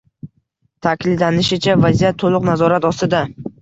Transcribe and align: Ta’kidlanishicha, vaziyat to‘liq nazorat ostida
Ta’kidlanishicha, 0.85 1.79
vaziyat 1.87 2.21
to‘liq 2.27 2.53
nazorat 2.53 2.95
ostida 2.95 3.27